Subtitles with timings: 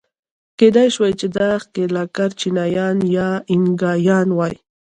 [0.59, 4.55] کېدای شوای چې دا ښکېلاکګر چینایان یا اینکایان وای.